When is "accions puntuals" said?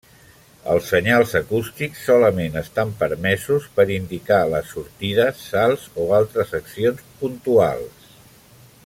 6.65-8.11